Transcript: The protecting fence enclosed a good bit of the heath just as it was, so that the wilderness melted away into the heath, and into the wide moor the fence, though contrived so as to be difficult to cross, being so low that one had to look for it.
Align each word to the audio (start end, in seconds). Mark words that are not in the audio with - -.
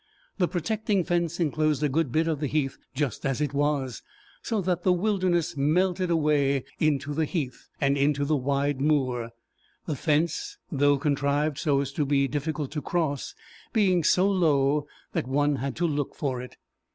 The 0.39 0.47
protecting 0.47 1.03
fence 1.03 1.39
enclosed 1.39 1.83
a 1.83 1.87
good 1.87 2.11
bit 2.11 2.27
of 2.27 2.39
the 2.39 2.47
heath 2.47 2.79
just 2.95 3.23
as 3.23 3.39
it 3.39 3.53
was, 3.53 4.01
so 4.41 4.59
that 4.61 4.81
the 4.81 4.91
wilderness 4.91 5.55
melted 5.55 6.09
away 6.09 6.63
into 6.79 7.13
the 7.13 7.25
heath, 7.25 7.69
and 7.79 7.95
into 7.95 8.25
the 8.25 8.35
wide 8.35 8.81
moor 8.81 9.29
the 9.85 9.95
fence, 9.95 10.57
though 10.71 10.97
contrived 10.97 11.59
so 11.59 11.81
as 11.81 11.91
to 11.91 12.03
be 12.03 12.27
difficult 12.27 12.71
to 12.71 12.81
cross, 12.81 13.35
being 13.73 14.03
so 14.03 14.27
low 14.27 14.87
that 15.13 15.27
one 15.27 15.57
had 15.57 15.75
to 15.75 15.85
look 15.85 16.15
for 16.15 16.41
it. 16.41 16.57